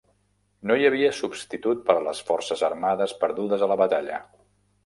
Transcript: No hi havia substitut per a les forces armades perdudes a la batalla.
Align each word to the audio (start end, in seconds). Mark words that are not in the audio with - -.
No 0.69 0.77
hi 0.79 0.87
havia 0.87 1.11
substitut 1.17 1.83
per 1.91 1.97
a 1.97 2.03
les 2.07 2.21
forces 2.31 2.65
armades 2.71 3.15
perdudes 3.25 3.67
a 3.69 3.73
la 3.75 3.81
batalla. 3.87 4.19